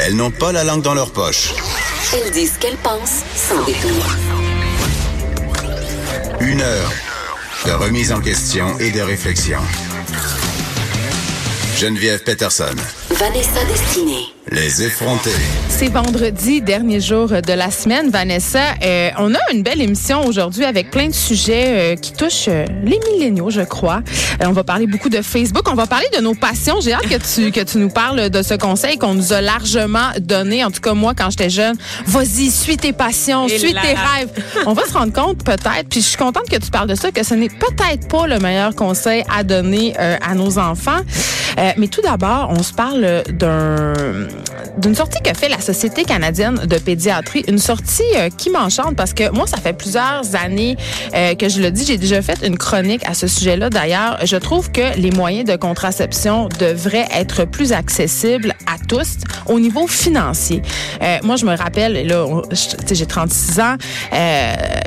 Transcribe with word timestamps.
Elles 0.00 0.16
n'ont 0.16 0.30
pas 0.30 0.52
la 0.52 0.64
langue 0.64 0.82
dans 0.82 0.94
leur 0.94 1.12
poche. 1.12 1.52
Elles 2.12 2.30
disent 2.32 2.54
ce 2.54 2.58
qu'elles 2.58 2.76
pensent 2.76 3.22
sans 3.34 3.64
détour. 3.64 4.04
Une 6.40 6.60
heure 6.60 6.92
de 7.66 7.72
remise 7.72 8.12
en 8.12 8.20
question 8.20 8.78
et 8.78 8.90
de 8.90 9.00
réflexion. 9.00 9.58
Geneviève 11.76 12.22
Peterson. 12.22 12.76
Vanessa 13.10 13.64
Destinée. 13.64 14.34
Les 14.52 14.82
effrontés. 14.82 15.30
C'est 15.68 15.88
vendredi, 15.88 16.60
dernier 16.60 17.00
jour 17.00 17.28
de 17.28 17.52
la 17.52 17.70
semaine. 17.70 18.10
Vanessa, 18.10 18.60
euh, 18.84 19.10
on 19.18 19.34
a 19.34 19.38
une 19.52 19.62
belle 19.62 19.80
émission 19.80 20.24
aujourd'hui 20.26 20.64
avec 20.64 20.90
plein 20.90 21.08
de 21.08 21.14
sujets 21.14 21.94
euh, 21.94 21.96
qui 21.96 22.12
touchent 22.12 22.48
euh, 22.48 22.64
les 22.84 23.00
milléniaux, 23.10 23.50
je 23.50 23.62
crois. 23.62 24.02
on 24.40 24.52
va 24.52 24.62
parler 24.62 24.86
beaucoup 24.86 25.08
de 25.08 25.22
Facebook. 25.22 25.64
On 25.68 25.74
va 25.74 25.86
parler 25.86 26.06
de 26.16 26.22
nos 26.22 26.34
passions. 26.34 26.80
J'ai 26.80 26.92
hâte 26.92 27.08
que 27.08 27.16
tu, 27.16 27.50
que 27.50 27.60
tu 27.62 27.78
nous 27.78 27.88
parles 27.88 28.30
de 28.30 28.42
ce 28.42 28.54
conseil 28.54 28.98
qu'on 28.98 29.14
nous 29.14 29.32
a 29.32 29.40
largement 29.40 30.10
donné. 30.20 30.64
En 30.64 30.70
tout 30.70 30.80
cas, 30.80 30.94
moi, 30.94 31.14
quand 31.16 31.30
j'étais 31.30 31.50
jeune, 31.50 31.76
vas-y, 32.06 32.50
suis 32.50 32.76
tes 32.76 32.92
passions, 32.92 33.48
suis 33.48 33.72
tes 33.72 33.94
rêves. 33.94 34.30
on 34.66 34.74
va 34.74 34.84
se 34.86 34.92
rendre 34.92 35.12
compte 35.12 35.42
peut-être, 35.42 35.88
puis 35.90 36.00
je 36.00 36.06
suis 36.06 36.18
contente 36.18 36.48
que 36.48 36.56
tu 36.56 36.70
parles 36.70 36.88
de 36.88 36.94
ça, 36.94 37.10
que 37.10 37.24
ce 37.24 37.34
n'est 37.34 37.48
peut-être 37.48 38.06
pas 38.08 38.26
le 38.26 38.38
meilleur 38.38 38.74
conseil 38.76 39.24
à 39.34 39.42
donner 39.42 39.96
à 39.96 40.34
nos 40.34 40.58
enfants. 40.58 41.00
Mais 41.76 41.88
tout 41.88 42.02
d'abord, 42.02 42.48
on 42.50 42.62
se 42.62 42.72
parle 42.72 43.22
d'un 43.30 43.92
d'une 44.78 44.94
sortie 44.94 45.20
que 45.22 45.36
fait 45.36 45.48
la 45.48 45.60
Société 45.60 46.04
canadienne 46.04 46.56
de 46.66 46.78
pédiatrie, 46.78 47.44
une 47.48 47.58
sortie 47.58 48.02
euh, 48.16 48.28
qui 48.36 48.50
m'enchante 48.50 48.96
parce 48.96 49.12
que 49.12 49.30
moi, 49.30 49.46
ça 49.46 49.58
fait 49.58 49.72
plusieurs 49.72 50.34
années 50.34 50.76
euh, 51.14 51.34
que 51.34 51.48
je 51.48 51.60
le 51.60 51.70
dis, 51.70 51.84
j'ai 51.84 51.96
déjà 51.96 52.22
fait 52.22 52.44
une 52.44 52.58
chronique 52.58 53.02
à 53.06 53.14
ce 53.14 53.26
sujet-là. 53.26 53.70
D'ailleurs, 53.70 54.18
je 54.24 54.36
trouve 54.36 54.70
que 54.70 54.98
les 54.98 55.10
moyens 55.10 55.48
de 55.48 55.56
contraception 55.56 56.48
devraient 56.58 57.08
être 57.14 57.44
plus 57.44 57.72
accessibles 57.72 58.54
à 58.66 58.76
tous 58.88 59.18
au 59.46 59.60
niveau 59.60 59.86
financier. 59.86 60.62
Euh, 61.02 61.18
moi, 61.22 61.36
je 61.36 61.46
me 61.46 61.56
rappelle, 61.56 62.06
là, 62.06 62.26
j'ai 62.90 63.06
36 63.06 63.60
ans, 63.60 63.76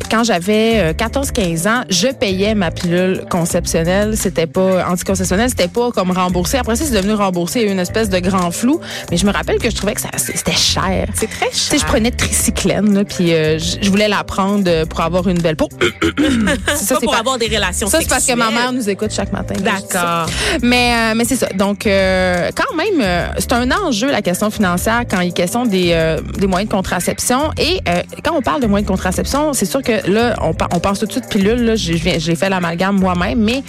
quand 0.09 0.23
j'avais 0.23 0.93
14-15 0.93 1.67
ans, 1.67 1.83
je 1.89 2.07
payais 2.07 2.55
ma 2.55 2.71
pilule 2.71 3.23
conceptionnelle. 3.29 4.15
C'était 4.17 4.47
pas 4.47 4.87
anticonceptionnelle, 4.87 5.49
c'était 5.49 5.67
pas 5.67 5.91
comme 5.91 6.11
remboursé. 6.11 6.56
Après 6.57 6.75
ça, 6.75 6.85
c'est 6.85 6.93
devenu 6.93 7.13
remboursé. 7.13 7.59
Il 7.59 7.63
y 7.63 7.65
a 7.65 7.69
eu 7.69 7.71
une 7.71 7.79
espèce 7.79 8.09
de 8.09 8.19
grand 8.19 8.51
flou. 8.51 8.79
Mais 9.11 9.17
je 9.17 9.25
me 9.25 9.31
rappelle 9.31 9.59
que 9.59 9.69
je 9.69 9.75
trouvais 9.75 9.93
que 9.93 10.01
c'était 10.01 10.51
cher. 10.51 11.05
C'est 11.13 11.27
très 11.27 11.51
cher. 11.51 11.51
Tu 11.51 11.59
sais, 11.59 11.77
je 11.77 11.85
prenais 11.85 12.11
tricyclène, 12.11 12.93
là, 12.93 13.03
puis 13.03 13.33
euh, 13.33 13.59
je, 13.59 13.89
voulais 13.89 14.07
la 14.07 14.23
prendre 14.23 14.63
euh, 14.67 14.85
pour 14.85 15.01
avoir 15.01 15.27
une 15.27 15.39
belle 15.39 15.55
peau. 15.55 15.69
ça, 16.67 16.95
c'est 16.99 17.05
pour 17.05 17.15
avoir 17.15 17.37
des 17.37 17.47
relations 17.47 17.87
Ça, 17.87 17.99
c'est 18.01 18.09
parce 18.09 18.25
que 18.25 18.33
ma 18.33 18.51
mère 18.51 18.71
nous 18.73 18.89
écoute 18.89 19.11
chaque 19.11 19.31
matin. 19.31 19.55
D'accord. 19.59 20.27
Mais, 20.61 20.93
euh, 20.93 21.13
mais 21.15 21.25
c'est 21.25 21.35
ça. 21.35 21.47
Donc, 21.55 21.83
quand 21.83 22.75
même, 22.75 23.33
c'est 23.37 23.53
un 23.53 23.69
enjeu, 23.71 24.11
la 24.11 24.21
question 24.21 24.49
financière, 24.49 25.03
quand 25.09 25.21
il 25.21 25.29
est 25.29 25.31
question 25.31 25.65
des, 25.65 26.17
des 26.37 26.47
moyens 26.47 26.69
de 26.69 26.75
contraception. 26.75 27.51
Et 27.57 27.81
quand 28.23 28.35
on 28.35 28.41
parle 28.41 28.61
de 28.61 28.67
moyens 28.67 28.87
de 28.87 28.91
contraception, 28.91 29.53
c'est 29.53 29.65
sûr 29.65 29.81
que 29.81 30.09
là, 30.09 30.35
on, 30.41 30.53
on 30.73 30.79
pense 30.79 30.99
tout 30.99 31.05
de 31.05 31.11
suite 31.11 31.29
pilule. 31.29 31.63
Là, 31.63 31.75
j'ai 31.75 32.35
fait 32.35 32.49
l'amalgame 32.49 32.99
moi-même. 32.99 33.39
Mais 33.39 33.63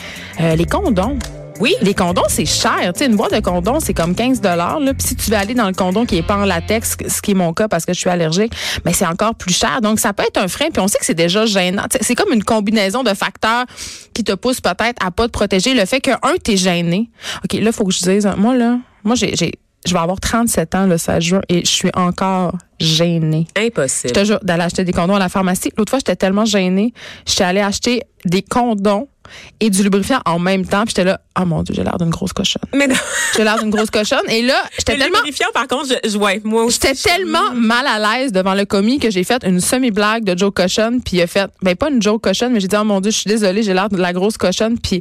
les 0.57 0.67
condoms, 0.67 1.19
oui. 1.61 1.75
Les 1.83 1.95
condoms, 1.95 2.23
c'est 2.29 2.47
cher. 2.47 2.93
Tu 2.93 2.99
sais, 2.99 3.07
une 3.07 3.17
boîte 3.17 3.35
de 3.35 3.41
condoms, 3.41 3.81
c'est 3.81 3.95
comme 3.95 4.15
15 4.15 4.41
dollars. 4.41 4.79
Puis 4.79 5.09
si 5.09 5.17
tu 5.17 5.31
veux 5.31 5.37
aller 5.37 5.55
dans 5.55 5.67
le 5.67 5.73
condom 5.73 6.07
qui 6.07 6.17
est 6.17 6.23
pas 6.23 6.37
en 6.37 6.45
latex, 6.45 6.97
ce 7.07 7.21
qui 7.21 7.33
est 7.33 7.35
mon 7.35 7.53
cas 7.53 7.69
parce 7.69 7.85
que 7.85 7.93
je 7.93 7.99
suis 7.99 8.11
allergique, 8.11 8.53
mais 8.85 8.93
c'est 8.93 9.07
encore 9.07 9.35
plus 9.35 9.57
cher. 9.57 9.81
Donc, 9.81 9.99
ça 10.01 10.13
peut 10.13 10.25
être 10.25 10.39
un 10.39 10.49
frein. 10.49 10.71
Puis 10.73 10.81
on 10.81 10.89
sait 10.89 10.99
que 10.99 11.05
c'est 11.05 11.15
déjà 11.15 11.47
gênant. 11.47 11.85
C'est 12.01 12.15
comme 12.15 12.33
une 12.33 12.45
combinaison 12.45 13.03
de 13.03 13.15
facteurs 13.15 13.65
qui 14.15 14.25
te 14.25 14.33
poussent 14.33 14.61
peut-être 14.61 15.05
à 15.05 15.11
pas 15.11 15.27
te 15.27 15.33
protéger. 15.33 15.75
Le 15.75 15.85
fait 15.85 16.01
que, 16.01 16.11
un, 16.11 16.37
t'es 16.43 16.57
gêné. 16.57 17.11
OK, 17.45 17.53
là, 17.55 17.67
il 17.67 17.73
faut 17.73 17.85
que 17.85 17.93
je 17.93 18.03
dise, 18.03 18.29
moi, 18.37 18.55
là, 18.55 18.79
moi, 19.05 19.15
j'ai 19.15 19.35
je 19.87 19.93
vais 19.93 20.01
avoir 20.01 20.21
37 20.21 20.75
ans 20.75 20.87
le 20.87 20.99
16 20.99 21.23
juin 21.23 21.41
et 21.49 21.65
je 21.65 21.71
suis 21.71 21.91
encore 21.95 22.57
gênée. 22.81 23.47
Impossible. 23.57 24.13
Je 24.15 24.21
te 24.21 24.25
jure, 24.25 24.39
d'aller 24.43 24.65
acheter 24.65 24.85
des 24.85 24.93
condoms 24.93 25.15
à 25.15 25.19
la 25.19 25.29
pharmacie. 25.29 25.71
L'autre 25.77 25.91
fois, 25.91 25.99
j'étais 25.99 26.17
tellement 26.17 26.45
gênée, 26.45 26.93
j'étais 27.27 27.45
allée 27.45 27.61
acheter 27.61 28.03
des 28.25 28.43
condoms 28.43 29.09
et 29.61 29.71
du 29.71 29.83
lubrifiant 29.83 30.21
en 30.25 30.39
même 30.39 30.67
temps. 30.67 30.85
Puis 30.85 30.95
j'étais 30.97 31.05
là, 31.05 31.21
oh 31.41 31.45
mon 31.45 31.63
Dieu, 31.63 31.75
j'ai 31.75 31.85
l'air 31.85 31.99
d'une 31.99 32.11
grosse 32.11 32.33
cochonne. 32.33 32.63
Mais 32.75 32.87
non. 32.87 32.95
J'ai 33.37 33.45
l'air 33.45 33.59
d'une 33.59 33.71
grosse 33.71 33.91
cochonne. 33.91 34.29
Et 34.29 34.43
là, 34.43 34.63
j'étais 34.79 34.97
tellement. 34.97 35.19
Le 35.19 35.27
lubrifiant, 35.27 35.49
par 35.55 35.69
contre, 35.69 35.95
je, 36.05 36.17
ouais, 36.17 36.41
moi 36.45 36.65
aussi. 36.65 36.79
J'étais 36.83 36.95
tellement 36.95 37.53
mal 37.55 37.87
à 37.87 38.19
l'aise 38.19 38.33
devant 38.33 38.55
le 38.55 38.65
commis 38.65 38.99
que 38.99 39.11
j'ai 39.11 39.25
fait 39.25 39.45
une 39.45 39.61
semi-blague 39.61 40.25
de 40.25 40.37
Joe 40.37 40.53
Cochon. 40.53 41.01
Puis 41.05 41.19
il 41.19 41.23
a 41.23 41.27
fait, 41.27 41.51
ben 41.63 41.75
pas 41.77 41.91
une 41.91 42.03
Joe 42.03 42.21
Cochon, 42.21 42.51
mais 42.51 42.61
j'ai 42.61 42.69
dit, 42.69 42.77
oh 42.79 42.85
mon 42.85 43.01
Dieu, 43.01 43.11
je 43.11 43.19
suis 43.19 43.29
désolée, 43.29 43.63
j'ai 43.63 43.75
l'air 43.75 43.89
de 43.89 43.97
la 43.97 44.13
grosse 44.13 44.37
cochonne. 44.39 44.79
Puis 44.79 45.01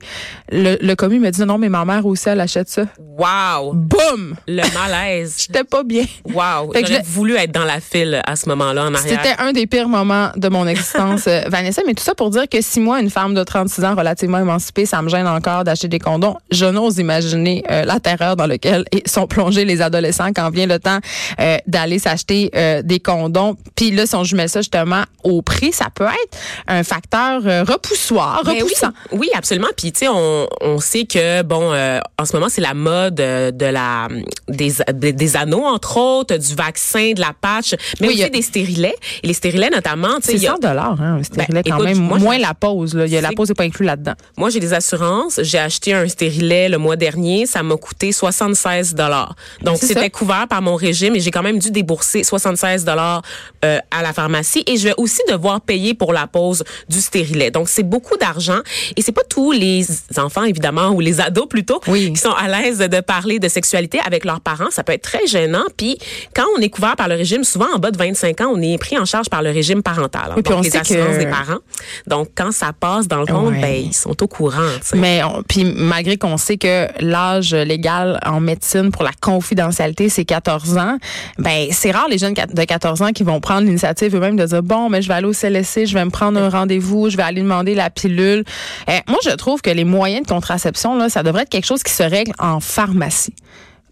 le, 0.52 0.78
le 0.80 0.96
commis 0.96 1.20
m'a 1.20 1.32
dit, 1.32 1.42
non, 1.42 1.58
mais 1.58 1.70
ma 1.70 1.86
mère 1.86 2.06
aussi, 2.06 2.30
elle 2.30 2.42
achète 2.42 2.70
ça. 2.70 2.84
Wow. 2.98 3.74
Boum! 3.74 4.36
Le 4.48 4.64
malaise. 4.74 5.38
J'étais 5.48 5.64
pas 5.64 5.84
bien. 5.84 6.06
Wow. 6.26 6.74
J'aurais 6.74 7.02
voulu 7.04 7.36
être 7.36 7.52
dans 7.52 7.66
la 7.66 7.80
file 7.80 8.22
à 8.26 8.36
ce 8.36 8.48
moment-là 8.50 8.86
en 8.86 8.94
arrière. 8.94 9.22
C'était 9.24 9.42
un 9.42 9.54
des 9.54 9.68
pires 9.68 9.90
moments 9.90 10.30
de 10.36 10.50
mon 10.50 10.68
existence, 10.68 11.24
euh, 11.28 11.42
Vanessa. 11.48 11.82
Mais 11.86 11.94
tout 11.94 12.04
ça 12.04 12.16
pour 12.16 12.30
dire 12.30 12.48
que 12.50 12.62
si 12.62 12.80
moi, 12.80 13.00
une 13.00 13.10
femme 13.10 13.34
de 13.34 13.44
36 13.44 13.86
ans 13.86 13.96
relativement 13.96 14.17
émancipée, 14.24 14.86
ça 14.86 15.02
me 15.02 15.10
gêne 15.10 15.28
encore 15.28 15.64
d'acheter 15.64 15.88
des 15.88 16.00
condoms, 16.00 16.38
je 16.52 16.66
n'ose 16.66 16.98
imaginer 16.98 17.64
euh, 17.70 17.84
la 17.84 18.00
terreur 18.00 18.36
dans 18.36 18.48
laquelle 18.48 18.86
sont 19.06 19.28
plongés 19.28 19.66
les 19.66 19.82
adolescents 19.82 20.32
quand 20.36 20.50
vient 20.50 20.68
le 20.68 20.80
temps 20.80 21.00
euh, 21.40 21.58
d'aller 21.68 22.00
s'acheter 22.00 22.52
des 22.84 23.00
condoms. 23.00 23.56
Puis 23.76 23.92
là, 23.92 24.06
si 24.06 24.16
on 24.16 24.24
met 24.36 24.48
ça 24.48 24.62
justement 24.62 25.04
au 25.24 25.42
prix, 25.42 25.72
ça 25.72 25.88
peut 25.94 26.06
être 26.06 26.38
un 26.68 26.84
facteur 26.84 27.42
repoussoir, 27.44 28.44
ben 28.46 28.54
repoussant. 28.62 28.92
Oui, 29.12 29.30
absolument. 29.34 29.68
Puis 29.76 29.92
tu 29.92 30.00
sais, 30.00 30.08
on, 30.08 30.48
on 30.62 30.80
sait 30.80 31.06
que 31.06 31.42
bon, 31.44 31.74
en 32.18 32.26
ce 32.26 32.36
moment, 32.36 32.48
c'est 32.50 32.62
la 32.62 32.74
mode 32.74 33.16
de 33.16 33.66
la 33.66 34.08
des, 34.48 34.74
des, 34.94 35.38
anneaux 35.38 35.66
entre 35.66 35.98
autres, 35.98 36.38
du 36.38 36.56
vaccin, 36.56 37.14
de 37.14 37.20
la 37.20 37.34
patch, 37.40 37.76
mais 38.00 38.08
aussi 38.08 38.30
des 38.30 38.42
stérilets. 38.42 38.96
Et 39.24 39.28
les 39.28 39.34
stérilets 39.34 39.70
notamment, 39.70 40.18
c'est 40.22 40.38
100 40.38 40.60
dollars 40.60 41.00
hein, 41.02 41.18
un 41.20 41.24
stérilet 41.24 41.64
ben, 41.64 41.72
quand 41.72 41.84
même. 41.84 41.98
moins 41.98 42.38
la 42.38 42.54
pause, 42.54 42.94
là. 42.96 43.06
Il 43.06 43.12
y 43.12 43.18
a 43.18 43.22
la 43.22 43.32
pause 43.32 43.50
n'est 43.50 43.56
pas 43.56 43.64
inclus 43.64 43.86
là-dedans. 43.86 44.07
Moi, 44.38 44.50
j'ai 44.50 44.60
des 44.60 44.74
assurances. 44.74 45.40
J'ai 45.44 45.60
acheté 45.60 45.94
un 45.94 46.08
stérilet 46.08 46.70
le 46.70 46.78
mois 46.78 46.96
dernier. 46.96 47.46
Ça 47.46 47.64
m'a 47.64 47.76
coûté 47.76 48.12
76 48.12 48.96
dollars. 48.96 49.36
Donc, 49.62 49.78
c'était 49.78 50.10
couvert 50.10 50.48
par 50.48 50.62
mon 50.62 50.76
régime 50.76 51.16
et 51.16 51.20
j'ai 51.20 51.32
quand 51.32 51.44
même 51.44 51.60
dû 51.60 51.72
débourser 51.72 52.24
76 52.24 52.86
dollars 52.86 53.22
euh, 53.66 53.80
à 53.92 54.02
la 54.02 54.14
pharmacie. 54.14 54.64
Et 54.68 54.78
je 54.78 54.90
vais 54.90 54.94
aussi 54.98 55.22
devoir 55.30 55.62
payer 55.62 55.94
pour 55.94 56.14
la 56.14 56.28
pause 56.28 56.64
du 56.90 57.02
stérilet. 57.02 57.52
Donc, 57.52 57.70
c'est 57.70 57.84
beaucoup 57.84 58.18
d'argent. 58.18 58.60
Et 58.96 59.02
c'est 59.02 59.12
pas 59.12 59.24
tous 59.24 59.52
les 59.52 59.86
enfants, 60.18 60.44
évidemment, 60.44 60.90
ou 60.90 61.00
les 61.00 61.22
ados 61.22 61.48
plutôt, 61.48 61.80
qui 61.80 62.16
sont 62.16 62.32
à 62.32 62.48
l'aise 62.48 62.80
de 62.80 63.00
parler 63.02 63.40
de 63.40 63.48
sexualité 63.48 64.00
avec 64.06 64.26
leurs 64.26 64.42
parents. 64.42 64.72
Ça 64.72 64.84
peut 64.84 64.94
être 64.94 65.04
très 65.04 65.26
gênant. 65.28 65.64
Puis, 65.76 65.98
quand 66.36 66.46
on 66.58 66.62
est 66.62 66.70
couvert 66.70 66.96
par 66.96 67.08
le 67.08 67.16
régime, 67.16 67.44
souvent 67.44 67.68
en 67.76 67.80
bas 67.80 67.92
de 67.92 67.98
25 67.98 68.42
ans, 68.42 68.52
on 68.54 68.62
est 68.62 68.78
pris 68.78 68.98
en 68.98 69.06
charge 69.06 69.30
par 69.30 69.42
le 69.42 69.52
régime 69.52 69.84
parental. 69.84 70.34
Oui, 70.36 70.42
puis 70.42 70.54
on 70.54 70.62
les 70.62 70.76
assurances 70.76 71.16
que... 71.16 71.20
des 71.20 71.28
parents. 71.28 71.60
Donc, 72.08 72.30
quand 72.36 72.52
ça 72.52 72.74
passe 72.74 73.08
dans 73.08 73.20
le 73.20 73.26
compte, 73.26 73.54
ben, 73.60 73.86
ils 73.86 73.94
sont 73.98 74.22
au 74.24 74.28
courant. 74.28 74.62
Mais 74.96 75.22
puis 75.48 75.66
malgré 75.66 76.18
qu'on 76.18 76.38
sait 76.38 76.58
que 76.58 76.88
l'âge 77.00 77.54
légal 77.54 78.20
en 78.26 78.40
médecine 78.40 78.92
pour 78.92 79.04
la 79.04 79.12
confidentialité, 79.22 80.10
c'est 80.10 80.26
14 80.26 80.78
ans, 80.78 80.98
ben 81.38 81.68
c'est 81.72 81.92
rare 81.92 82.08
les 82.10 82.18
jeunes 82.18 82.34
de 82.34 82.64
14 82.64 83.02
ans 83.02 83.12
qui 83.12 83.24
vont 83.24 83.40
prendre 83.40 83.66
l'initiative 83.66 84.16
eux-mêmes 84.16 84.38
de 84.38 84.46
dire, 84.46 84.64
bon, 84.64 84.90
mais 84.90 85.02
je 85.02 85.08
vais 85.08 85.16
aller 85.16 85.28
au 85.28 85.34
CLSC, 85.34 85.86
je 85.86 85.94
vais 85.94 86.06
me 86.06 86.10
prendre 86.10 86.40
un 86.40 86.50
rendez-vous, 86.50 87.10
je 87.10 87.18
vais 87.18 87.24
aller 87.24 87.42
demander 87.42 87.76
la 87.76 87.90
pilule. 87.90 88.44
Eh, 88.88 89.00
moi, 89.08 89.20
je 89.24 89.32
trouve 89.32 89.62
que 89.62 89.70
les 89.70 89.84
moyens 89.84 90.24
de 90.24 90.28
contraception, 90.28 90.98
là, 90.98 91.10
ça 91.10 91.24
devrait 91.24 91.44
être 91.44 91.50
quelque 91.50 91.66
chose 91.66 91.84
qui 91.84 91.94
se 91.94 92.04
règle 92.04 92.34
en 92.40 92.60
pharmacie. 92.60 93.34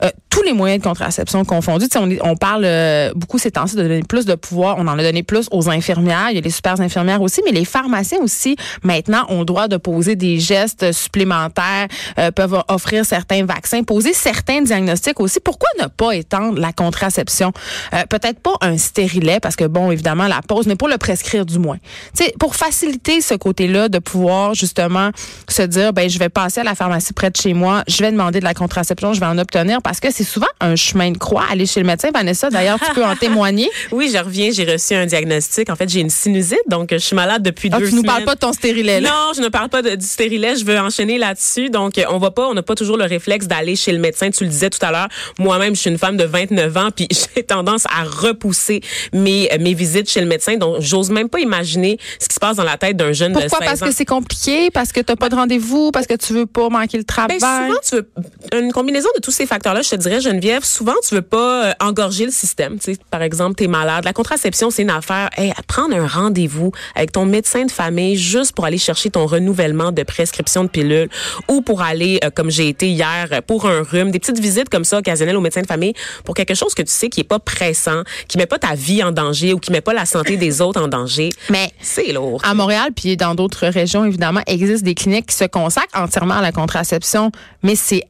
Euh, 0.03 0.09
tous 0.29 0.44
les 0.44 0.51
moyens 0.51 0.83
de 0.83 0.88
contraception 0.88 1.45
confondus. 1.45 1.88
On, 1.95 2.09
on, 2.22 2.35
parle 2.35 2.66
euh, 2.66 3.13
beaucoup 3.16 3.38
ces 3.38 3.51
temps-ci 3.51 3.78
de 3.78 3.83
donner 3.83 4.03
plus 4.03 4.25
de 4.25 4.35
pouvoir. 4.35 4.75
On 4.78 4.88
en 4.88 5.00
a 5.00 5.01
donné 5.01 5.23
plus 5.23 5.47
aux 5.51 5.69
infirmières. 5.69 6.28
Il 6.31 6.35
y 6.35 6.38
a 6.38 6.41
les 6.41 6.50
super 6.50 6.81
infirmières 6.81 7.22
aussi, 7.22 7.41
mais 7.45 7.53
les 7.53 7.63
pharmaciens 7.63 8.19
aussi, 8.19 8.57
maintenant, 8.84 9.25
ont 9.29 9.39
le 9.39 9.45
droit 9.45 9.69
de 9.69 9.78
poser 9.78 10.17
des 10.17 10.38
gestes 10.38 10.91
supplémentaires, 10.91 11.88
euh, 12.19 12.31
peuvent 12.31 12.61
offrir 12.67 13.05
certains 13.05 13.45
vaccins, 13.45 13.84
poser 13.84 14.11
certains 14.13 14.61
diagnostics 14.61 15.22
aussi. 15.22 15.40
Pourquoi 15.40 15.69
ne 15.81 15.87
pas 15.87 16.11
étendre 16.11 16.59
la 16.59 16.73
contraception? 16.73 17.53
Peut-être 18.09 18.40
pas 18.40 18.55
un 18.59 18.78
stérilet, 18.78 19.40
parce 19.40 19.55
que, 19.55 19.64
bon, 19.64 19.91
évidemment, 19.91 20.28
la 20.28 20.41
pause, 20.41 20.67
mais 20.67 20.75
pour 20.75 20.90
le 20.90 20.97
prescrire 20.97 21.46
du 21.46 21.59
moins. 21.59 21.78
sais, 22.14 22.34
pour 22.40 22.55
faciliter 22.55 23.22
ce 23.22 23.35
côté-là 23.35 23.87
de 23.87 23.99
pouvoir, 23.99 24.53
justement, 24.53 25.11
se 25.47 25.61
dire, 25.61 25.93
ben 25.93 26.09
je 26.09 26.19
vais 26.19 26.29
passer 26.29 26.59
à 26.59 26.64
la 26.64 26.75
pharmacie 26.75 27.14
près 27.14 27.29
de 27.29 27.37
chez 27.37 27.53
moi, 27.53 27.84
je 27.87 28.03
vais 28.03 28.11
demander 28.11 28.40
de 28.40 28.43
la 28.43 28.53
contraception, 28.53 29.14
je 29.14 29.19
vais 29.19 29.25
en 29.25 29.37
obtenir 29.37 29.81
parce 29.85 29.99
que 29.99 30.11
c'est 30.11 30.23
souvent 30.23 30.47
un 30.61 30.76
chemin 30.76 31.11
de 31.11 31.17
croix 31.20 31.43
aller 31.47 31.67
chez 31.67 31.79
le 31.79 31.85
médecin. 31.85 32.09
Vanessa, 32.11 32.49
d'ailleurs, 32.49 32.79
tu 32.79 32.91
peux 32.96 33.05
en 33.05 33.16
témoigner. 33.20 33.70
Oui, 33.91 34.09
je 34.11 34.17
reviens, 34.17 34.49
j'ai 34.52 34.64
reçu 34.64 34.96
un 34.96 35.05
diagnostic. 35.05 35.70
En 35.70 35.76
fait, 35.76 35.87
j'ai 35.87 35.99
une 35.99 36.09
sinusite, 36.09 36.64
donc 36.67 36.90
je 36.91 36.97
suis 36.97 37.16
malade 37.16 37.43
depuis 37.43 37.70
ah, 37.72 37.78
deux 37.78 37.90
tu 37.90 37.93
nous 37.93 38.02
parles 38.02 38.23
pas 38.23 38.34
de 38.34 38.40
ton 38.40 38.52
stérilet. 38.52 38.99
Là? 38.99 39.09
Non, 39.11 39.34
je 39.35 39.41
ne 39.41 39.47
parle 39.47 39.70
pas 39.70 39.84
de, 39.84 39.93
du 39.93 40.05
stérilet. 40.05 40.55
Je 40.55 40.66
veux 40.66 40.79
enchaîner 40.79 41.20
là-dessus. 41.20 41.70
Donc, 41.70 42.03
on 42.09 42.17
va 42.17 42.32
pas, 42.32 42.47
on 42.47 42.55
n'a 42.55 42.64
pas 42.64 42.73
toujours 42.73 42.97
le 42.97 43.03
réflexe 43.03 43.46
d'aller 43.46 43.76
chez 43.76 43.91
le 43.91 43.99
médecin. 43.99 44.32
Tu 44.32 44.43
le 44.43 44.49
disais 44.49 44.72
tout 44.72 44.84
à 44.84 44.90
l'heure. 44.90 45.08
Moi-même, 45.37 45.76
je 45.76 45.82
suis 45.82 45.91
une 45.91 45.99
femme 45.99 46.17
de 46.17 46.23
29 46.23 46.78
ans, 46.78 46.90
puis 46.90 47.08
j'ai 47.35 47.43
tendance 47.43 47.85
à 47.85 48.05
repousser 48.05 48.81
mes 49.14 49.52
mes 49.59 49.76
visites 49.76 50.09
chez 50.09 50.20
le 50.20 50.26
médecin. 50.26 50.58
Donc, 50.58 50.78
j'ose 50.79 51.11
même 51.11 51.29
pas 51.29 51.41
imaginer 51.41 51.99
ce 52.20 52.28
qui 52.28 52.34
se 52.34 52.40
passe 52.40 52.58
dans 52.58 52.64
la 52.64 52.78
tête 52.78 52.97
d'un 52.97 53.14
jeune 53.14 53.34
Pourquoi? 53.34 53.59
de 53.59 53.66
16 53.66 53.79
Parce 53.79 53.91
que 53.91 53.96
c'est 53.96 54.05
compliqué, 54.05 54.72
parce 54.72 54.91
que 54.91 55.02
t'as 55.02 55.16
pas 55.16 55.29
de 55.29 55.35
rendez-vous, 55.35 55.91
parce 55.91 56.08
que 56.08 56.16
tu 56.16 56.34
veux 56.34 56.47
pas 56.47 56.70
manquer 56.70 56.97
le 56.97 57.03
travail? 57.03 57.38
Ben, 57.40 57.67
souvent, 57.67 57.79
tu 57.88 57.96
veux 57.97 58.59
une 58.59 58.72
combinaison 58.72 59.09
de 59.16 59.22
tous 59.22 59.29
ces 59.29 59.46
facteurs-là. 59.75 59.81
Je 59.81 59.89
te 59.89 59.95
dirais, 59.95 60.22
Geneviève, 60.22 60.63
souvent, 60.63 60.93
tu 61.07 61.16
veux 61.16 61.22
pas 61.22 61.69
euh, 61.69 61.73
engorger 61.79 62.25
le 62.25 62.31
système. 62.31 62.77
Tu 62.79 62.93
sais, 62.93 62.99
par 63.09 63.22
exemple, 63.22 63.55
t'es 63.55 63.67
malade. 63.67 64.05
La 64.05 64.13
contraception, 64.13 64.69
c'est 64.69 64.83
une 64.83 64.89
affaire. 64.89 65.29
Hey, 65.37 65.53
prendre 65.67 65.95
un 65.95 66.07
rendez-vous 66.07 66.72
avec 66.95 67.11
ton 67.11 67.25
médecin 67.25 67.66
de 67.66 67.72
famille 67.72 68.16
juste 68.16 68.53
pour 68.53 68.66
aller 68.66 68.77
chercher 68.77 69.09
ton 69.09 69.25
renouvellement 69.25 69.91
de 69.91 70.03
prescription 70.03 70.63
de 70.63 70.69
pilules 70.69 71.09
ou 71.47 71.61
pour 71.61 71.81
aller, 71.81 72.19
euh, 72.23 72.29
comme 72.29 72.49
j'ai 72.49 72.69
été 72.69 72.89
hier, 72.89 73.41
pour 73.47 73.66
un 73.66 73.83
rhume, 73.83 74.11
des 74.11 74.19
petites 74.19 74.39
visites 74.39 74.69
comme 74.69 74.85
ça 74.85 74.97
occasionnelles 74.97 75.37
au 75.37 75.41
médecin 75.41 75.61
de 75.61 75.67
famille 75.67 75.93
pour 76.23 76.35
quelque 76.35 76.53
chose 76.53 76.73
que 76.73 76.81
tu 76.81 76.91
sais 76.91 77.09
qui 77.09 77.21
est 77.21 77.25
pas 77.25 77.39
pressant, 77.39 78.03
qui 78.28 78.37
met 78.37 78.45
pas 78.45 78.59
ta 78.59 78.75
vie 78.75 79.03
en 79.03 79.11
danger 79.11 79.53
ou 79.53 79.59
qui 79.59 79.71
met 79.71 79.81
pas 79.81 79.93
la 79.93 80.05
santé 80.05 80.37
des 80.37 80.61
autres 80.61 80.81
en 80.81 80.87
danger. 80.87 81.29
Mais 81.49 81.71
c'est 81.79 82.11
lourd. 82.11 82.41
À 82.43 82.53
Montréal 82.53 82.89
puis 82.95 83.17
dans 83.17 83.35
d'autres 83.35 83.67
régions, 83.67 84.05
évidemment, 84.05 84.41
existent 84.47 84.85
des 84.85 84.95
cliniques 84.95 85.28
qui 85.28 85.35
se 85.35 85.45
consacrent 85.45 85.99
entièrement 85.99 86.35
à 86.35 86.41
la 86.41 86.51
contraception, 86.51 87.31
mais 87.63 87.75
c'est 87.75 88.03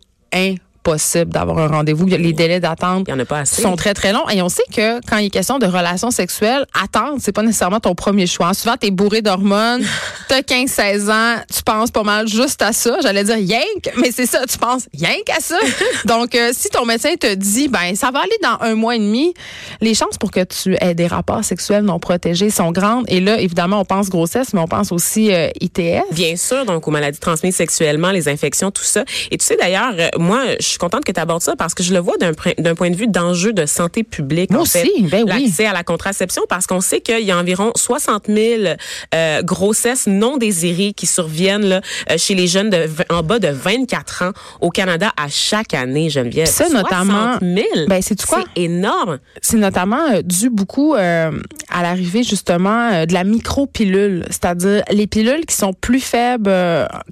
impossible 0.85 1.31
d'avoir 1.31 1.57
un 1.57 1.67
rendez-vous. 1.67 2.05
Les 2.05 2.33
délais 2.33 2.59
d'attente 2.59 3.07
sont 3.43 3.75
très, 3.75 3.93
très 3.93 4.13
longs. 4.13 4.27
Et 4.29 4.41
on 4.41 4.49
sait 4.49 4.63
que 4.73 4.99
quand 5.07 5.17
il 5.17 5.27
est 5.27 5.29
question 5.29 5.57
de 5.57 5.65
relations 5.65 6.11
sexuelles, 6.11 6.65
attendre, 6.79 7.17
c'est 7.19 7.31
pas 7.31 7.41
nécessairement 7.41 7.79
ton 7.79 7.95
premier 7.95 8.27
choix. 8.27 8.53
Souvent, 8.53 8.75
t'es 8.77 8.91
bourré 8.91 9.21
d'hormones, 9.21 9.83
t'as 10.27 10.43
15, 10.43 10.69
16 10.69 11.09
ans, 11.09 11.35
tu 11.53 11.63
penses 11.63 11.91
pas 11.91 12.03
mal 12.03 12.27
juste 12.27 12.61
à 12.61 12.71
ça. 12.71 12.97
J'allais 13.01 13.23
dire 13.23 13.37
yank, 13.37 13.91
mais 13.97 14.11
c'est 14.11 14.27
ça, 14.27 14.45
tu 14.47 14.57
penses 14.57 14.87
yank 14.93 15.27
à 15.35 15.39
ça. 15.39 15.57
Donc, 16.05 16.35
euh, 16.35 16.51
si 16.53 16.69
ton 16.69 16.85
médecin 16.85 17.15
te 17.19 17.33
dit, 17.33 17.67
ben, 17.67 17.95
ça 17.95 18.11
va 18.11 18.19
aller 18.19 18.37
dans 18.43 18.57
un 18.61 18.75
mois 18.75 18.95
et 18.95 18.99
demi, 18.99 19.33
les 19.81 19.95
chances 19.95 20.17
pour 20.17 20.31
que 20.31 20.43
tu 20.43 20.77
aies 20.81 20.93
des 20.93 21.07
rapports 21.07 21.43
sexuels 21.43 21.83
non 21.83 21.99
protégés 21.99 22.49
sont 22.49 22.71
grandes. 22.71 23.05
Et 23.07 23.19
là, 23.19 23.39
évidemment, 23.39 23.79
on 23.79 23.85
pense 23.85 24.09
grossesse, 24.09 24.53
mais 24.53 24.59
on 24.59 24.67
pense 24.67 24.91
aussi 24.91 25.33
euh, 25.33 25.49
ITS. 25.61 26.03
Bien 26.11 26.35
sûr, 26.35 26.65
donc 26.65 26.87
aux 26.87 26.91
maladies 26.91 27.19
transmises 27.19 27.55
sexuellement, 27.55 28.11
les 28.11 28.27
infections, 28.27 28.69
tout 28.69 28.83
ça. 28.83 29.03
Et 29.31 29.37
tu 29.37 29.45
sais, 29.45 29.57
d'ailleurs, 29.57 29.93
euh, 29.97 30.09
moi, 30.19 30.43
je 30.59 30.75
suis 30.75 30.80
contente 30.80 31.06
que 31.06 31.12
tu 31.12 31.19
abordes 31.19 31.42
ça 31.42 31.56
parce 31.56 31.74
que 31.74 31.83
je 31.83 31.94
le 31.94 32.00
vois 32.00 32.16
d'un 32.18 32.75
point 32.75 32.89
de 32.89 32.95
vue 32.95 33.07
d'enjeu 33.07 33.54
de 33.54 33.66
santé 33.66 34.04
publique. 34.04 34.51
Moi 34.51 34.62
aussi, 34.62 35.07
ben 35.10 35.24
oui. 35.24 35.44
L'accès 35.44 35.66
à 35.66 35.74
la 35.74 35.83
contraception 35.83 36.44
parce 36.50 36.68
qu'on 36.68 36.81
sait 36.81 37.01
qu'il 37.01 37.25
y 37.25 37.31
a 37.31 37.38
environ 37.38 37.72
60 37.75 38.25
000 38.27 38.75
euh, 39.13 39.42
grossesses 39.42 40.07
non 40.07 40.38
désirées 40.38 40.94
qui 40.94 41.07
surviennent 41.07 41.66
là, 41.66 41.81
euh, 42.12 42.18
chez 42.18 42.36
les 42.36 42.48
jeunes 42.48 42.69
de, 42.69 42.88
en 43.10 43.24
bas 43.24 43.39
de 43.39 43.48
24 43.48 44.24
ans 44.24 44.31
au 44.62 44.69
Canada 44.69 45.12
à 45.18 45.27
chaque 45.30 45.74
année, 45.74 46.10
Geneviève. 46.10 46.48
Ça, 46.48 46.69
notamment. 46.69 47.38
000. 47.42 47.88
Ben, 47.88 48.01
c'est 48.01 48.24
quoi? 48.25 48.44
C'est 48.56 48.63
énorme. 48.63 49.19
C'est 49.42 49.57
notamment 49.57 50.12
euh, 50.12 50.21
dû 50.21 50.50
beaucoup 50.50 50.95
euh, 50.95 51.31
à 51.69 51.81
l'arrivée, 51.81 52.24
justement, 52.24 53.06
de 53.06 53.13
la 53.13 53.24
micropilule, 53.24 54.25
c'est-à-dire 54.30 54.83
les 54.92 55.07
pilules 55.07 55.45
qui 55.45 55.56
sont 55.56 55.74
plus 55.74 56.00
faibles, 56.00 56.51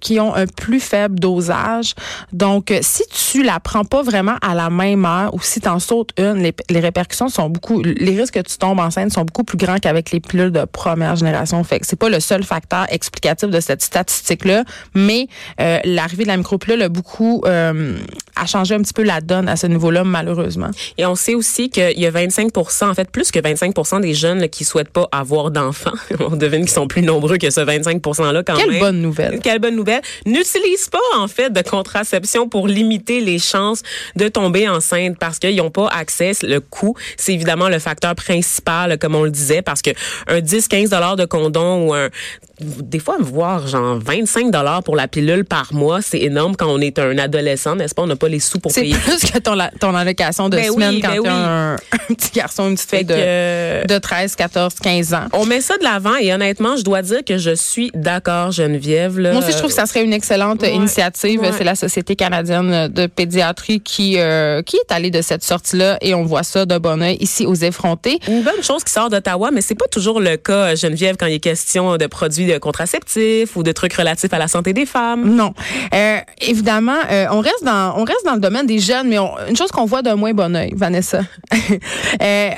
qui 0.02 0.20
ont 0.20 0.34
un 0.34 0.48
plus 0.48 0.80
faible 0.80 1.20
dosage. 1.20 1.94
Donc, 2.32 2.74
si 2.82 3.04
tu 3.08 3.44
la 3.44 3.53
prends 3.60 3.86
pas 3.86 4.02
vraiment 4.02 4.36
à 4.42 4.56
la 4.56 4.70
même 4.70 5.06
heure 5.06 5.34
ou 5.34 5.42
si 5.42 5.60
tu 5.62 5.68
en 5.68 5.80
sautes 5.80 6.12
une, 6.18 6.42
les, 6.42 6.54
les, 6.70 6.80
répercussions 6.80 7.30
sont 7.30 7.50
beaucoup, 7.50 7.82
les 7.82 8.20
risques 8.20 8.36
que 8.36 8.40
tu 8.40 8.58
tombes 8.58 8.80
enceinte 8.80 9.12
sont 9.12 9.24
beaucoup 9.24 9.44
plus 9.44 9.58
grands 9.58 9.78
qu'avec 9.78 10.12
les 10.12 10.20
pilules 10.20 10.52
de 10.52 10.66
première 10.66 11.16
génération. 11.16 11.64
Fait 11.64 11.80
que 11.80 11.86
c'est 11.88 12.00
pas 12.00 12.10
le 12.10 12.20
seul 12.20 12.44
facteur 12.44 12.86
explicatif 12.90 13.50
de 13.50 13.60
cette 13.60 13.82
statistique-là, 13.82 14.64
mais 14.94 15.28
euh, 15.60 15.80
l'arrivée 15.86 16.24
de 16.24 16.30
la 16.30 16.38
micropilule 16.38 16.82
a 16.82 16.90
beaucoup 16.90 17.42
euh, 17.46 17.98
a 18.36 18.46
changé 18.46 18.76
un 18.76 18.82
petit 18.82 18.94
peu 18.94 19.04
la 19.04 19.22
donne 19.22 19.48
à 19.48 19.56
ce 19.56 19.68
niveau-là, 19.68 20.04
malheureusement. 20.04 20.72
Et 20.98 21.06
on 21.06 21.16
sait 21.16 21.36
aussi 21.36 21.70
qu'il 21.70 22.00
y 22.00 22.06
a 22.06 22.12
25 22.12 22.52
en 22.82 22.94
fait, 22.94 23.10
plus 23.10 23.32
que 23.32 23.40
25 23.40 24.02
des 24.02 24.14
jeunes 24.14 24.40
là, 24.40 24.48
qui 24.48 24.64
souhaitent 24.64 24.90
pas 24.90 25.08
avoir 25.12 25.52
d'enfants. 25.52 25.92
on 26.20 26.36
devine 26.36 26.62
qu'ils 26.62 26.70
sont 26.70 26.88
plus 26.88 27.02
nombreux 27.02 27.38
que 27.38 27.50
ce 27.50 27.62
25 27.62 28.02
%-là 28.02 28.44
quand 28.44 28.56
Quelle 28.56 28.68
même. 28.68 28.72
Quelle 28.72 28.80
bonne 28.80 29.02
nouvelle. 29.02 29.40
Quelle 29.42 29.60
bonne 29.60 29.76
nouvelle. 29.76 30.02
N'utilise 30.26 30.90
pas, 30.90 31.00
en 31.18 31.28
fait, 31.28 31.52
de 31.52 31.62
contraception 31.62 32.50
pour 32.50 32.68
limiter 32.68 33.22
les 33.22 33.40
chances 33.44 33.82
de 34.16 34.28
tomber 34.28 34.68
enceinte 34.68 35.18
parce 35.20 35.40
qu'ils 35.40 35.58
n'ont 35.58 35.72
pas 35.72 35.88
accès. 35.88 36.32
Le 36.42 36.60
coût, 36.60 36.96
c'est 37.18 37.34
évidemment 37.34 37.70
le 37.70 37.80
facteur 37.80 38.16
principal, 38.16 38.98
comme 38.98 39.16
on 39.16 39.24
le 39.24 39.32
disait, 39.32 39.62
parce 39.62 39.82
que 39.82 39.92
un 40.28 40.40
10-15 40.40 40.90
dollars 40.90 41.16
de 41.16 41.26
condom 41.26 41.88
ou 41.88 41.94
un 41.94 42.10
des 42.60 43.00
fois 43.00 43.18
voir 43.20 43.68
genre 43.68 43.98
25 44.00 44.52
dollars 44.52 44.84
pour 44.84 44.96
la 44.96 45.08
pilule 45.08 45.44
par 45.44 45.74
mois, 45.74 46.02
c'est 46.02 46.20
énorme 46.20 46.56
quand 46.56 46.68
on 46.68 46.80
est 46.80 47.00
un 47.00 47.18
adolescent, 47.18 47.76
n'est-ce 47.76 47.96
pas? 47.96 48.04
On 48.04 48.08
n'a 48.08 48.16
pas 48.16 48.28
les 48.28 48.40
sous 48.40 48.60
pour 48.60 48.72
payer. 48.72 48.94
C'est 48.94 49.18
plus 49.18 49.32
que 49.32 49.40
ton, 49.40 49.58
ton 49.80 49.96
allocation 49.96 50.50
de 50.50 50.58
ben 50.58 50.72
semaine 50.72 50.96
oui, 50.96 51.02
quand 51.02 51.10
ben 51.10 51.22
tu 51.24 51.30
un, 51.30 51.74
un, 52.10 52.14
petit 52.14 52.32
garçon, 52.32 52.70
une 52.70 52.76
petite 52.76 52.90
fille 52.90 53.06
de, 53.06 53.88
de 53.88 53.98
13, 53.98 54.36
14, 54.36 54.76
15 54.76 55.14
ans. 55.16 55.26
On 55.34 55.46
met 55.46 55.62
ça 55.62 55.78
de 55.78 55.84
l'avant 55.84 56.16
et 56.16 56.32
honnêtement, 56.32 56.78
je 56.78 56.84
dois 56.84 57.02
dire 57.02 57.24
que 57.26 57.40
je 57.40 57.56
suis 57.56 57.92
d'accord, 57.96 58.52
Geneviève. 58.52 59.18
Là, 59.18 59.32
Moi 59.32 59.42
aussi, 59.42 59.52
je 59.52 59.58
trouve 59.58 59.72
que 59.72 59.76
ça 59.76 59.88
serait 59.88 60.04
une 60.04 60.14
excellente 60.14 60.62
ouais, 60.62 60.76
initiative. 60.76 61.42
Ouais. 61.42 61.52
C'est 61.58 61.64
la 61.64 61.76
Société 61.76 62.16
canadienne 62.16 62.88
de 62.88 63.08
pédiatrie 63.08 63.82
qui 63.82 64.20
euh, 64.20 64.62
qui 64.62 64.78
est 64.78 64.92
allée 64.92 65.12
de 65.12 65.22
cette 65.22 65.44
sortie-là 65.44 65.98
et 66.02 66.14
on 66.14 66.24
voit 66.24 66.44
ça 66.44 66.68
de 66.68 66.78
bon 66.78 67.02
oeil 67.02 67.18
ici 67.20 67.48
aux 67.48 67.56
effrontés. 67.56 68.20
Une 68.28 68.44
bonne 68.44 68.62
chose 68.62 68.84
qui 68.84 68.94
sort 68.94 69.10
d'Ottawa, 69.10 69.50
mais 69.52 69.62
c'est 69.62 69.76
pas 69.76 69.88
toujours 69.88 70.20
le 70.20 70.38
cas, 70.38 70.76
Geneviève, 70.76 71.16
quand 71.18 71.26
il 71.26 71.34
est 71.34 71.40
question 71.40 71.98
de 71.98 72.06
produits 72.06 72.53
de 72.54 72.60
contraceptifs 72.60 73.56
ou 73.56 73.64
de 73.64 73.72
trucs 73.72 73.94
relatifs 73.94 74.34
à 74.34 74.40
la 74.40 74.48
santé 74.48 74.74
des 74.74 74.86
femmes? 74.86 75.36
Non, 75.36 75.54
euh, 75.94 76.18
évidemment, 76.42 77.00
euh, 77.12 77.26
on 77.32 77.40
reste 77.40 77.64
dans 77.64 77.96
on 77.98 78.04
reste 78.04 78.26
dans 78.26 78.36
le 78.36 78.40
domaine 78.40 78.66
des 78.66 78.80
jeunes, 78.80 79.10
mais 79.10 79.20
on, 79.20 79.32
une 79.50 79.56
chose 79.56 79.72
qu'on 79.72 79.86
voit 79.86 80.02
d'un 80.02 80.16
moins 80.16 80.34
bon 80.34 80.56
oeil, 80.56 80.74
Vanessa. 80.76 81.22
euh, 82.22 82.50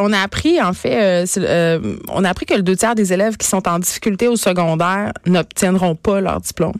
on 0.00 0.12
a 0.12 0.20
appris 0.20 0.60
en 0.60 0.72
fait, 0.72 1.26
euh, 1.38 1.96
on 2.08 2.24
a 2.24 2.30
appris 2.30 2.46
que 2.46 2.54
le 2.54 2.62
deux 2.62 2.76
tiers 2.76 2.94
des 2.94 3.12
élèves 3.12 3.36
qui 3.36 3.46
sont 3.46 3.66
en 3.68 3.78
difficulté 3.78 4.28
au 4.28 4.36
secondaire 4.36 5.12
n'obtiendront 5.26 5.94
pas 5.94 6.20
leur 6.20 6.40
diplôme. 6.40 6.74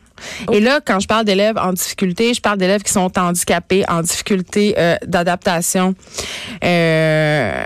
Oh. 0.48 0.52
Et 0.52 0.60
là, 0.60 0.80
quand 0.84 1.00
je 1.00 1.06
parle 1.06 1.24
d'élèves 1.24 1.56
en 1.58 1.72
difficulté, 1.72 2.34
je 2.34 2.40
parle 2.40 2.58
d'élèves 2.58 2.82
qui 2.82 2.92
sont 2.92 3.10
handicapés, 3.18 3.84
en 3.88 4.02
difficulté 4.02 4.74
euh, 4.78 4.96
d'adaptation, 5.06 5.94
euh, 6.62 7.64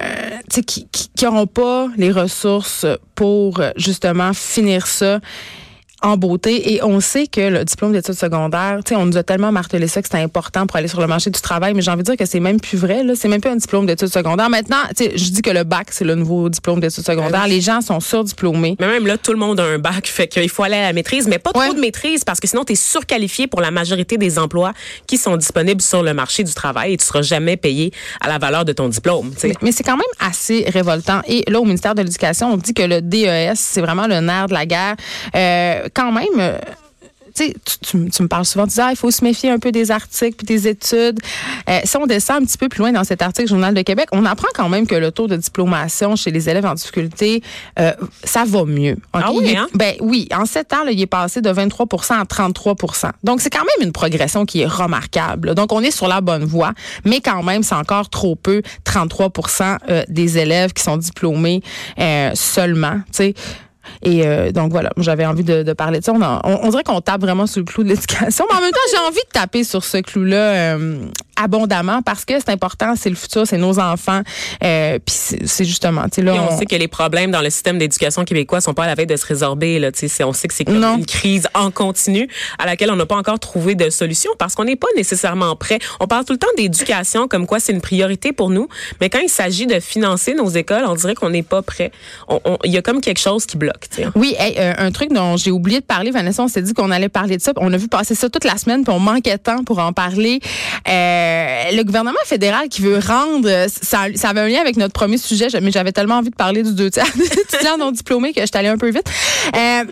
qui 0.67 0.87
n'auront 1.23 1.47
pas 1.47 1.89
les 1.97 2.13
ressources 2.13 2.87
pour 3.15 3.61
justement 3.77 4.33
finir 4.33 4.74
ça 4.81 5.21
en 6.05 6.19
beauté 6.19 6.75
et 6.75 6.83
on 6.83 7.01
sait 7.01 7.27
que 7.27 7.41
le 7.41 7.65
diplôme 7.65 7.93
d'études 7.93 8.15
secondaires, 8.15 8.81
tu 8.85 8.91
sais, 8.91 8.97
on 8.97 9.07
nous 9.07 9.17
a 9.17 9.23
tellement 9.23 9.51
martelé 9.53 9.89
ça 9.89 10.03
que 10.03 10.09
c'était 10.09 10.23
important 10.23 10.67
pour 10.67 10.77
aller 10.77 10.87
sur 10.87 11.01
le 11.01 11.07
marché 11.07 11.31
du 11.31 11.41
travail, 11.41 11.73
mais 11.73 11.81
j'ai 11.81 11.91
envie 11.91 12.03
de 12.03 12.05
dire 12.05 12.17
que 12.17 12.27
c'est 12.27 12.41
même 12.41 12.61
plus 12.61 12.77
vrai 12.77 13.03
là, 13.03 13.15
c'est 13.17 13.29
même 13.29 13.41
plus 13.41 13.51
un 13.51 13.57
diplôme 13.57 13.87
d'études 13.87 14.13
secondaires. 14.13 14.51
Maintenant, 14.51 14.83
tu 14.95 15.05
sais, 15.05 15.13
je 15.17 15.31
dis 15.31 15.41
que 15.41 15.51
le 15.51 15.65
bac 15.65 15.89
c'est 15.91 16.05
le 16.05 16.15
nouveau 16.15 16.51
diplôme 16.51 16.81
d'études 16.81 17.05
secondaires. 17.05 17.47
Les 17.49 17.63
gens 17.63 17.81
sont 17.81 18.01
surdiplômés. 18.01 18.77
Mais 18.79 18.87
même 18.87 19.07
là, 19.07 19.17
tout 19.17 19.33
le 19.33 19.39
monde 19.39 19.59
a 19.61 19.65
un 19.65 19.79
bac, 19.79 20.07
fait 20.07 20.29
qu'il 20.29 20.51
faut 20.51 20.63
aller 20.63 20.77
à 20.77 20.83
la 20.83 20.93
maîtrise, 20.93 21.27
mais 21.27 21.39
pas 21.39 21.53
ouais. 21.55 21.67
trop 21.67 21.75
de 21.75 21.81
maîtrise 21.81 22.23
parce 22.23 22.39
que 22.39 22.47
sinon 22.47 22.65
tu 22.65 22.75
es 22.75 22.77
surqualifié 22.77 23.47
pour 23.47 23.63
la 23.63 23.71
majorité 23.71 24.19
des 24.19 24.39
emplois 24.39 24.75
qui 25.07 25.17
sont 25.17 25.39
disponibles 25.39 25.81
sur 25.81 26.03
le 26.03 26.13
marché 26.13 26.45
du 26.45 26.53
travail 26.53 26.93
et 26.93 26.97
tu 26.99 27.07
seras 27.07 27.23
jamais 27.23 27.57
payé 27.57 27.93
à 28.21 28.29
la 28.29 28.37
valeur 28.37 28.67
de 28.67 28.75
ton 28.75 28.89
diplôme. 28.89 29.33
T'sais. 29.35 29.49
Mais, 29.49 29.55
mais 29.63 29.73
c'est 29.73 29.85
quand 29.85 29.97
même 29.97 30.05
assez 30.21 30.67
révoltant. 30.69 31.23
Et 31.27 31.45
là, 31.51 31.61
au 31.61 31.65
ministère 31.65 31.95
de 31.95 32.03
l'Éducation, 32.03 32.53
on 32.53 32.57
dit 32.59 32.75
que 32.75 32.83
le 32.83 33.01
DES 33.01 33.55
c'est 33.55 33.81
vraiment 33.81 34.07
le 34.07 34.21
nerf 34.21 34.49
de 34.49 34.53
la 34.53 34.67
guerre. 34.67 34.97
Euh, 35.35 35.89
quand 35.95 36.13
même, 36.13 36.39
euh, 36.39 36.59
tu, 37.35 37.53
tu, 37.81 38.11
tu, 38.11 38.23
me 38.23 38.29
parles 38.29 38.45
souvent, 38.45 38.65
tu 38.67 38.75
dis, 38.75 38.81
ah, 38.81 38.91
il 38.91 38.97
faut 38.97 39.11
se 39.11 39.25
méfier 39.25 39.51
un 39.51 39.59
peu 39.59 39.73
des 39.73 39.91
articles 39.91 40.37
puis 40.37 40.47
des 40.47 40.69
études. 40.69 41.19
Euh, 41.69 41.81
si 41.85 41.97
on 41.97 42.07
descend 42.07 42.43
un 42.43 42.47
petit 42.47 42.59
peu 42.59 42.69
plus 42.69 42.79
loin 42.79 42.93
dans 42.93 43.05
cet 43.05 43.23
article 43.23 43.49
Journal 43.49 43.75
de 43.75 43.83
Québec, 43.83 44.09
on 44.13 44.25
apprend 44.25 44.49
quand 44.55 44.69
même 44.69 44.87
que 44.87 44.95
le 44.95 45.11
taux 45.11 45.27
de 45.27 45.37
diplomation 45.37 46.15
chez 46.17 46.31
les 46.31 46.49
élèves 46.49 46.65
en 46.65 46.75
difficulté, 46.75 47.43
euh, 47.79 47.93
ça 48.23 48.45
va 48.47 48.65
mieux. 48.65 48.97
Okay? 49.13 49.25
Ah 49.25 49.33
oui, 49.33 49.57
hein? 49.57 49.67
Ben 49.75 49.95
oui, 50.01 50.29
en 50.35 50.47
sept 50.47 50.73
ans, 50.73 50.85
là, 50.85 50.93
il 50.93 51.01
est 51.01 51.07
passé 51.07 51.41
de 51.41 51.51
23% 51.51 52.15
à 52.15 52.25
33% 52.25 53.11
Donc, 53.25 53.41
c'est 53.41 53.51
quand 53.51 53.65
même 53.65 53.87
une 53.87 53.93
progression 53.93 54.47
qui 54.47 54.61
est 54.61 54.67
remarquable. 54.67 55.55
Donc, 55.55 55.73
on 55.73 55.81
est 55.81 55.91
sur 55.91 56.07
la 56.07 56.21
bonne 56.21 56.45
voie, 56.45 56.73
mais 57.05 57.21
quand 57.21 57.43
même, 57.43 57.63
c'est 57.63 57.75
encore 57.75 58.11
trop 58.11 58.37
peu, 58.37 58.63
33% 58.85 59.79
euh, 59.89 60.05
des 60.09 60.39
élèves 60.39 60.73
qui 60.73 60.83
sont 60.83 60.97
diplômés 60.97 61.63
seulement, 62.35 62.97
tu 63.07 63.13
sais. 63.13 63.35
Et 64.03 64.27
euh, 64.27 64.53
donc 64.53 64.71
voilà, 64.73 64.91
j'avais 64.97 65.27
envie 65.27 65.45
de, 65.45 65.73
parler 65.73 66.01
de 66.01 66.05
ça. 66.05 66.13
On, 66.13 66.21
on, 66.23 66.59
on 66.63 66.69
dirait 66.71 66.85
qu'on 66.85 67.01
tape 67.01 67.21
vraiment 67.21 67.47
sur 67.47 67.61
le 67.61 67.65
clou 67.65 67.83
de 67.83 67.89
l'éducation, 67.89 68.45
mais 68.51 68.57
en 68.57 68.61
même 68.61 68.71
temps, 68.71 68.79
j'ai 68.91 68.99
envie 69.07 69.17
de 69.17 69.33
taper 69.33 69.65
sur 69.65 69.85
ce 69.85 69.99
clou-là 69.99 70.77
euh, 70.77 70.99
abondamment 71.37 72.03
parce 72.03 72.25
que 72.25 72.35
c'est 72.39 72.51
important, 72.51 72.95
c'est 72.97 73.11
le 73.11 73.17
futur, 73.17 73.47
c'est 73.47 73.59
nos 73.59 73.79
enfants. 73.79 74.23
Euh, 74.63 74.99
puis 75.05 75.15
c'est 75.45 75.65
justement, 75.65 76.05
tu 76.05 76.17
sais, 76.17 76.23
là. 76.23 76.35
on, 76.35 76.59
sait 76.59 76.67
que 76.67 76.77
les 76.77 76.89
problèmes 76.89 77.31
dans 77.31 77.41
le 77.41 77.51
système 77.51 77.79
d'éducation 77.79 78.25
québécois 78.25 78.61
sont 78.61 78.75
pas 78.75 78.85
à 78.85 78.87
la 78.87 78.95
veille 78.95 79.07
de 79.07 79.17
se 79.17 79.27
résorber, 79.27 79.79
là. 79.79 79.93
Tu 79.93 80.09
sais, 80.09 80.25
on 80.25 80.33
sait 80.33 80.49
que 80.49 80.55
c'est 80.55 80.69
une 80.69 81.07
crise 81.07 81.49
en 81.55 81.71
continu 81.71 82.29
à 82.59 82.67
laquelle 82.67 82.91
on 82.91 82.97
n'a 82.97 83.07
pas 83.07 83.17
encore 83.17 83.39
trouvé 83.39 83.75
de 83.75 83.91
solution 83.91 84.31
parce 84.39 84.55
qu'on 84.55 84.65
n'est 84.65 84.77
pas 84.77 84.89
nécessairement 84.97 85.57
prêt. 85.57 85.79
On 86.01 86.07
parle 86.07 86.25
tout 86.25 86.33
le 86.33 86.39
temps 86.39 86.47
d'éducation 86.57 87.29
comme 87.29 87.47
quoi 87.47 87.61
c'est 87.61 87.73
une 87.73 87.81
priorité 87.81 88.33
pour 88.33 88.51
nous, 88.51 88.69
mais 89.01 89.11
quand 89.11 89.21
il 89.21 89.29
s'agit 89.29 89.67
de 89.67 89.81
financer 89.81 90.35
nos 90.35 90.49
écoles, 90.49 90.85
on 90.87 90.95
dirait 90.95 91.15
qu'on 91.15 91.31
n'est 91.31 91.43
pas 91.43 91.63
prêt. 91.63 91.91
Il 92.65 92.73
y 92.73 92.77
a 92.77 92.83
comme 92.83 93.01
quelque 93.01 93.21
chose 93.21 93.47
qui 93.47 93.57
bloque. 93.57 93.89
Tu 93.91 94.03
sais. 94.03 94.09
Oui, 94.15 94.37
euh, 94.41 94.75
un 94.79 94.91
truc 94.93 95.13
dont 95.13 95.37
j'ai 95.37 95.51
oublié 95.51 95.81
de 95.81 95.85
parler, 95.85 96.11
Vanessa, 96.11 96.43
on 96.43 96.49
s'est 96.49 96.63
dit 96.63 96.75
qu'on 96.75 96.91
allait 96.91 97.09
parler 97.09 97.37
de 97.37 97.43
ça. 97.43 97.53
On 97.57 97.73
a 97.73 97.77
vu 97.77 97.89
passer 97.89 98.15
ça 98.15 98.29
toute 98.29 98.45
la 98.45 98.57
semaine, 98.57 98.85
puis 98.85 98.95
on 98.95 99.01
manquait 99.01 99.37
de 99.37 99.43
temps 99.43 99.65
pour 99.65 99.79
en 99.79 99.93
parler. 99.93 100.41
Euh, 100.89 101.24
le 101.73 101.83
gouvernement 101.83 102.19
fédéral 102.27 102.69
qui 102.69 102.83
veut 102.83 102.99
rendre, 102.99 103.67
ça, 103.69 104.07
ça, 104.15 104.29
avait 104.29 104.41
un 104.41 104.49
lien 104.49 104.61
avec 104.61 104.77
notre 104.77 104.93
premier 104.93 105.19
sujet, 105.19 105.49
mais 105.61 105.71
j'avais 105.71 105.93
tellement 105.93 106.17
envie 106.17 106.31
de 106.31 106.37
parler 106.37 106.63
du 106.63 106.73
deux 106.75 106.91
tiers 106.91 107.07
d'étudiants 107.17 107.79
non 107.79 107.91
diplômés 107.91 108.33
que 108.33 108.41
je 108.41 108.47
suis 108.47 108.57
allée 108.57 108.69
un 108.69 108.79
peu 108.79 108.91
vite. 108.91 109.09
Euh, 109.55 109.85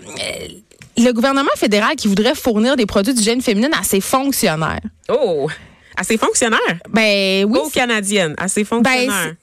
le 0.96 1.12
gouvernement 1.12 1.50
fédéral 1.56 1.96
qui 1.96 2.08
voudrait 2.08 2.34
fournir 2.34 2.76
des 2.76 2.86
produits 2.86 3.14
d'hygiène 3.14 3.40
féminine 3.40 3.72
à 3.78 3.82
ses 3.82 4.00
fonctionnaires. 4.00 4.80
Oh! 5.08 5.48
À 5.96 6.04
ses 6.04 6.16
fonctionnaires? 6.16 6.58
Ben 6.88 7.44
oui. 7.44 7.58
Aux 7.62 7.68
Canadiennes, 7.68 8.34
à 8.38 8.48
ses 8.48 8.64
fonctionnaires. 8.64 9.08
Ben, 9.08 9.36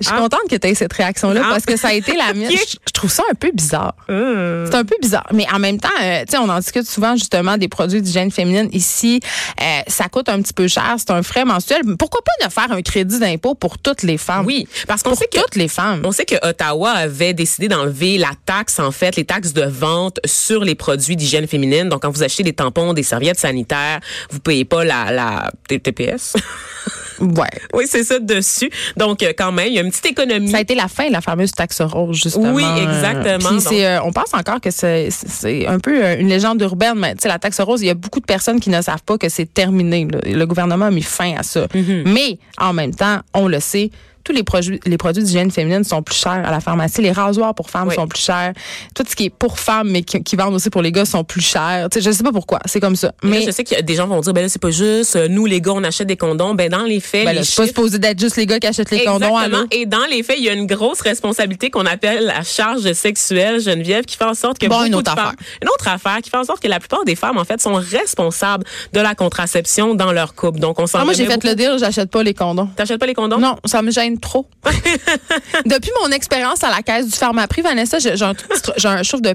je 0.00 0.06
suis 0.06 0.14
ah. 0.16 0.20
contente 0.20 0.42
que 0.48 0.56
tu 0.56 0.68
aies 0.68 0.74
cette 0.74 0.92
réaction-là 0.92 1.40
ah. 1.44 1.48
parce 1.50 1.66
que 1.66 1.76
ça 1.76 1.88
a 1.88 1.92
été 1.92 2.14
la 2.16 2.32
mienne. 2.34 2.52
je, 2.52 2.92
trouve 2.92 3.10
ça 3.10 3.24
un 3.30 3.34
peu 3.34 3.50
bizarre. 3.52 3.94
Euh. 4.10 4.66
C'est 4.70 4.76
un 4.76 4.84
peu 4.84 4.96
bizarre. 5.00 5.26
Mais 5.32 5.46
en 5.52 5.58
même 5.58 5.80
temps, 5.80 5.88
euh, 6.02 6.20
tu 6.20 6.32
sais, 6.32 6.38
on 6.38 6.48
en 6.48 6.58
discute 6.58 6.88
souvent 6.88 7.16
justement 7.16 7.56
des 7.56 7.68
produits 7.68 8.00
d'hygiène 8.00 8.30
féminine. 8.30 8.68
Ici, 8.72 9.20
euh, 9.60 9.80
ça 9.88 10.08
coûte 10.08 10.28
un 10.28 10.40
petit 10.40 10.52
peu 10.52 10.68
cher. 10.68 10.96
C'est 10.98 11.10
un 11.10 11.22
frais 11.22 11.44
mensuel. 11.44 11.82
Pourquoi 11.98 12.20
pas 12.22 12.46
de 12.46 12.52
faire 12.52 12.70
un 12.70 12.82
crédit 12.82 13.18
d'impôt 13.18 13.54
pour 13.54 13.78
toutes 13.78 14.02
les 14.02 14.18
femmes? 14.18 14.46
Oui, 14.46 14.68
parce 14.86 15.02
qu'on 15.02 15.14
sait 15.14 15.28
que 15.32 15.40
toutes 15.40 15.56
les 15.56 15.68
femmes. 15.68 16.02
On 16.04 16.12
sait 16.12 16.24
que 16.24 16.36
Ottawa 16.48 16.90
avait 16.90 17.34
décidé 17.34 17.68
d'enlever 17.68 18.18
la 18.18 18.30
taxe, 18.46 18.78
en 18.78 18.92
fait, 18.92 19.16
les 19.16 19.24
taxes 19.24 19.52
de 19.52 19.64
vente 19.64 20.20
sur 20.24 20.64
les 20.64 20.74
produits 20.74 21.16
d'hygiène 21.16 21.48
féminine. 21.48 21.88
Donc, 21.88 22.02
quand 22.02 22.10
vous 22.10 22.22
achetez 22.22 22.44
des 22.44 22.52
tampons, 22.52 22.92
des 22.92 23.02
serviettes 23.02 23.38
sanitaires, 23.40 24.00
vous 24.30 24.40
payez 24.40 24.64
pas 24.64 24.84
la, 24.84 25.10
la 25.10 25.50
TPS. 25.68 26.34
Ouais. 27.20 27.46
Oui, 27.74 27.84
c'est 27.88 28.04
ça 28.04 28.18
dessus. 28.18 28.70
Donc, 28.96 29.22
euh, 29.22 29.32
quand 29.36 29.52
même, 29.52 29.68
il 29.68 29.74
y 29.74 29.78
a 29.78 29.82
une 29.88 29.92
petite 29.92 30.06
économie. 30.06 30.50
Ça 30.50 30.58
a 30.58 30.60
été 30.60 30.74
la 30.74 30.88
fin 30.88 31.08
de 31.08 31.12
la 31.12 31.20
fameuse 31.20 31.52
taxe 31.52 31.80
rose, 31.80 32.16
justement. 32.16 32.52
Oui, 32.52 32.64
exactement. 32.82 33.58
Puis 33.60 33.84
euh, 33.84 34.02
on 34.02 34.12
pense 34.12 34.34
encore 34.34 34.60
que 34.60 34.70
c'est 34.70 35.08
un 35.66 35.78
peu 35.78 36.04
euh, 36.04 36.18
une 36.18 36.28
légende 36.28 36.60
urbaine, 36.60 36.94
mais 36.96 37.14
tu 37.14 37.22
sais, 37.22 37.28
la 37.28 37.38
taxe 37.38 37.60
rose, 37.60 37.82
il 37.82 37.86
y 37.86 37.90
a 37.90 37.94
beaucoup 37.94 38.20
de 38.20 38.26
personnes 38.26 38.60
qui 38.60 38.70
ne 38.70 38.80
savent 38.82 39.02
pas 39.02 39.18
que 39.18 39.28
c'est 39.28 39.52
terminé. 39.52 40.06
Le 40.24 40.44
gouvernement 40.44 40.86
a 40.86 40.90
mis 40.90 41.02
fin 41.02 41.34
à 41.36 41.42
ça. 41.42 41.66
Mm-hmm. 41.66 42.02
Mais, 42.06 42.38
en 42.58 42.72
même 42.72 42.94
temps, 42.94 43.20
on 43.34 43.48
le 43.48 43.60
sait, 43.60 43.90
tous 44.24 44.32
les 44.32 44.42
produits, 44.42 44.80
les 44.84 44.98
produits 44.98 45.22
d'hygiène 45.22 45.50
féminine 45.50 45.84
sont 45.84 46.02
plus 46.02 46.16
chers 46.16 46.46
à 46.46 46.50
la 46.50 46.60
pharmacie. 46.60 47.00
Les 47.00 47.12
rasoirs 47.12 47.54
pour 47.54 47.70
femmes 47.70 47.90
sont 47.90 48.06
plus 48.06 48.22
chers. 48.22 48.52
Tout 48.94 49.04
ce 49.08 49.16
qui 49.16 49.26
est 49.26 49.30
pour 49.30 49.58
femmes, 49.58 49.90
mais 49.90 50.02
qui, 50.02 50.36
vendent 50.36 50.54
aussi 50.54 50.70
pour 50.70 50.82
les 50.82 50.92
gars, 50.92 51.04
sont 51.04 51.24
plus 51.24 51.40
chers. 51.40 51.88
Je 51.94 52.00
je 52.00 52.10
sais 52.10 52.22
pas 52.22 52.32
pourquoi. 52.32 52.58
C'est 52.66 52.80
comme 52.80 52.96
ça. 52.96 53.12
Mais 53.22 53.42
je 53.42 53.50
sais 53.50 53.64
que 53.64 53.80
des 53.80 53.94
gens 53.94 54.06
vont 54.06 54.20
dire, 54.20 54.32
ben 54.32 54.42
là, 54.42 54.48
c'est 54.48 54.60
pas 54.60 54.70
juste. 54.70 55.16
Euh, 55.16 55.28
nous, 55.28 55.46
les 55.46 55.60
gars, 55.60 55.72
on 55.72 55.84
achète 55.84 56.06
des 56.06 56.16
condoms. 56.16 56.54
Ben 56.54 56.70
dans 56.70 56.84
les 56.84 57.00
faits, 57.00 57.24
ben 57.24 57.32
les 57.32 57.44
c'est 57.44 57.56
pas 57.56 57.66
supposé 57.66 57.98
d'être 57.98 58.18
juste 58.18 58.36
les 58.36 58.46
gars 58.46 58.58
qui 58.58 58.66
achètent 58.66 58.90
les 58.90 59.04
condoms. 59.04 59.28
Exactement. 59.28 59.66
Et 59.70 59.86
dans 59.86 60.04
les 60.10 60.22
faits, 60.22 60.36
il 60.38 60.44
y 60.44 60.48
a 60.48 60.52
une 60.52 60.66
grosse 60.66 61.00
responsabilité 61.00 61.70
qu'on 61.70 61.86
appelle 61.86 62.26
la 62.26 62.42
charge 62.42 62.92
sexuelle, 62.92 63.60
Geneviève, 63.60 64.04
qui 64.04 64.16
fait 64.16 64.24
en 64.24 64.34
sorte 64.34 64.58
que 64.58 64.66
bon, 64.66 64.84
une 64.84 64.94
autre 64.94 65.12
affaire. 65.12 65.32
une 65.62 65.68
autre 65.68 65.88
affaire 65.88 66.18
qui 66.22 66.30
fait 66.30 66.36
en 66.36 66.44
sorte 66.44 66.62
que 66.62 66.68
la 66.68 66.78
plupart 66.80 67.04
des 67.04 67.16
femmes, 67.16 67.38
en 67.38 67.44
fait, 67.44 67.60
sont 67.60 67.74
responsables 67.74 68.64
de 68.92 69.00
la 69.00 69.14
contraception 69.14 69.94
dans 69.94 70.12
leur 70.12 70.34
couple. 70.34 70.60
Donc, 70.60 70.78
on 70.78 70.86
s'en. 70.86 71.00
Ah, 71.00 71.04
moi, 71.04 71.14
j'ai 71.14 71.26
fait 71.26 71.42
le 71.44 71.54
dire, 71.54 71.78
j'achète 71.78 72.10
pas 72.10 72.22
les 72.22 72.34
condoms. 72.34 72.68
T'achètes 72.76 72.98
pas 72.98 73.06
les 73.06 73.14
condoms? 73.14 73.38
Non, 73.38 73.56
ça 73.64 73.82
me 73.82 73.90
gêne 73.90 74.07
trop. 74.16 74.48
Depuis 75.66 75.90
mon 76.02 76.10
expérience 76.10 76.64
à 76.64 76.70
la 76.70 76.82
caisse 76.82 77.06
du 77.06 77.16
Pharmaprix, 77.16 77.62
Vanessa, 77.62 77.98
j'ai 77.98 78.12
un, 78.22 78.34
un 78.84 79.02
chouf 79.02 79.20
de 79.20 79.34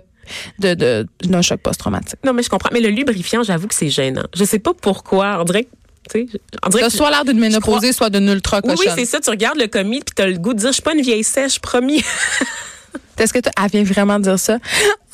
de, 0.59 0.73
de 0.73 1.07
d'un 1.23 1.41
choc 1.41 1.61
post-traumatique. 1.61 2.19
Non, 2.23 2.33
mais 2.33 2.43
je 2.43 2.49
comprends. 2.49 2.69
Mais 2.71 2.79
le 2.79 2.89
lubrifiant, 2.89 3.43
j'avoue 3.43 3.67
que 3.67 3.75
c'est 3.75 3.89
gênant. 3.89 4.23
Je 4.33 4.43
sais 4.43 4.59
pas 4.59 4.73
pourquoi. 4.73 5.39
On 5.39 5.43
dirait 5.43 5.67
que 6.11 6.89
soit 6.89 7.11
l'air 7.11 7.25
d'une 7.25 7.39
ménopausée, 7.39 7.93
soit 7.93 8.09
d'une 8.09 8.29
ultra 8.29 8.61
cochonne. 8.61 8.77
Oui, 8.79 8.87
c'est 8.95 9.05
ça. 9.05 9.19
Tu 9.19 9.29
regardes 9.29 9.57
le 9.57 9.67
commis 9.67 9.99
puis 9.99 10.13
t'as 10.15 10.27
le 10.27 10.37
goût 10.37 10.53
de 10.53 10.59
dire, 10.59 10.69
je 10.69 10.73
suis 10.73 10.81
pas 10.81 10.93
une 10.93 11.01
vieille 11.01 11.23
sèche, 11.23 11.59
promis. 11.59 12.03
Est-ce 13.17 13.31
que 13.31 13.39
tu 13.39 13.49
vient 13.71 13.83
vraiment 13.83 14.19
dire 14.19 14.39
ça? 14.39 14.57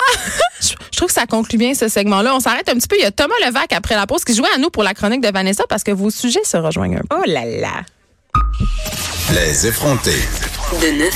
je 0.60 0.96
trouve 0.96 1.08
que 1.08 1.14
ça 1.14 1.26
conclut 1.26 1.58
bien 1.58 1.74
ce 1.74 1.88
segment-là. 1.88 2.34
On 2.34 2.40
s'arrête 2.40 2.68
un 2.68 2.74
petit 2.74 2.88
peu. 2.88 2.96
Il 2.96 3.02
y 3.02 3.06
a 3.06 3.10
Thomas 3.10 3.34
Levac 3.46 3.72
après 3.72 3.94
la 3.94 4.06
pause 4.06 4.24
qui 4.24 4.34
jouait 4.34 4.48
à 4.54 4.58
nous 4.58 4.70
pour 4.70 4.82
la 4.82 4.94
chronique 4.94 5.20
de 5.20 5.30
Vanessa 5.30 5.64
parce 5.68 5.84
que 5.84 5.92
vos 5.92 6.10
sujets 6.10 6.44
se 6.44 6.56
rejoignent 6.56 6.96
un 6.96 7.02
peu. 7.08 7.16
Oh 7.20 7.22
là 7.26 7.44
là! 7.44 7.84
Les 9.34 9.66
effrontés. 9.66 10.28
De 10.80 10.90
9 10.98 11.08
à 11.08 11.10